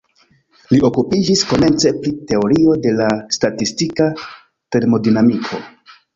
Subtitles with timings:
[0.69, 4.09] Li okupiĝis komence pri teorio de la statistika
[4.77, 5.63] termodinamiko.